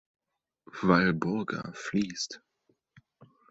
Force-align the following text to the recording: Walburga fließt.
Walburga 0.81 1.73
fließt. 1.75 2.41